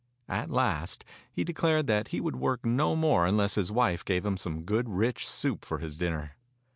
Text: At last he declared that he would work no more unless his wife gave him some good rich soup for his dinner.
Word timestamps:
At 0.29 0.49
last 0.49 1.05
he 1.31 1.43
declared 1.43 1.85
that 1.85 2.07
he 2.07 2.19
would 2.19 2.35
work 2.35 2.65
no 2.65 2.95
more 2.95 3.27
unless 3.27 3.53
his 3.53 3.71
wife 3.71 4.03
gave 4.03 4.25
him 4.25 4.35
some 4.35 4.63
good 4.63 4.89
rich 4.89 5.27
soup 5.29 5.63
for 5.63 5.77
his 5.77 5.95
dinner. 5.95 6.37